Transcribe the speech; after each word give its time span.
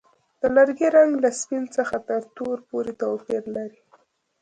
د 0.39 0.41
لرګي 0.55 0.87
رنګ 0.97 1.11
له 1.23 1.29
سپین 1.39 1.63
څخه 1.77 1.95
تر 2.07 2.21
تور 2.35 2.57
پورې 2.69 2.91
توپیر 3.01 3.43
لري. 3.55 3.79